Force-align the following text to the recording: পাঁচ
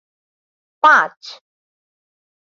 পাঁচ 0.83 1.21